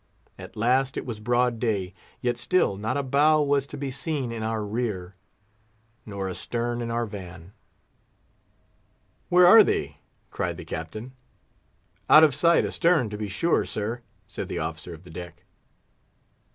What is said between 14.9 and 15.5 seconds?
of the deck.